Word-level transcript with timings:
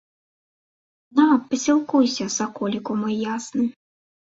На, 1.19 1.25
пасілкуйся, 1.51 2.25
саколіку 2.39 2.91
мой 3.05 3.15
ясны! 3.37 3.71